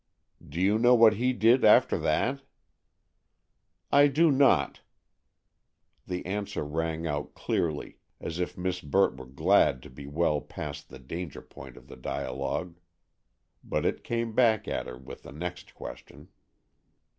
"Do 0.49 0.59
you 0.59 0.79
know 0.79 0.95
what 0.95 1.13
he 1.13 1.31
did 1.31 1.63
after 1.63 1.95
that?" 1.99 2.41
"I 3.91 4.07
do 4.07 4.31
not!" 4.31 4.81
the 6.07 6.25
answer 6.25 6.63
rang 6.63 7.05
out 7.05 7.35
clearly, 7.35 7.97
as 8.19 8.39
if 8.39 8.57
Miss 8.57 8.81
Burt 8.81 9.15
were 9.15 9.27
glad 9.27 9.83
to 9.83 9.91
be 9.91 10.07
well 10.07 10.41
past 10.41 10.89
the 10.89 10.97
danger 10.97 11.43
point 11.43 11.77
of 11.77 11.85
the 11.87 11.97
dialogue. 11.97 12.79
But 13.63 13.85
it 13.85 14.03
came 14.03 14.33
back 14.33 14.67
at 14.67 14.87
her 14.87 14.97
with 14.97 15.21
the 15.21 15.31
next 15.31 15.75
question. 15.75 16.29